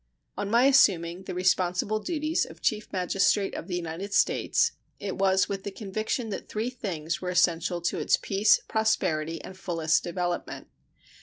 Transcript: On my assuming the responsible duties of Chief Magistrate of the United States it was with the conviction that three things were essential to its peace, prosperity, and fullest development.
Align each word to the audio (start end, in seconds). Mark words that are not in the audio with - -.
On 0.35 0.49
my 0.49 0.65
assuming 0.65 1.25
the 1.25 1.35
responsible 1.35 1.99
duties 1.99 2.43
of 2.43 2.59
Chief 2.59 2.91
Magistrate 2.91 3.53
of 3.53 3.67
the 3.67 3.75
United 3.75 4.15
States 4.15 4.71
it 4.99 5.15
was 5.15 5.47
with 5.47 5.63
the 5.63 5.69
conviction 5.69 6.29
that 6.29 6.49
three 6.49 6.71
things 6.71 7.21
were 7.21 7.29
essential 7.29 7.81
to 7.81 7.99
its 7.99 8.17
peace, 8.17 8.59
prosperity, 8.67 9.39
and 9.43 9.55
fullest 9.55 10.03
development. 10.03 10.69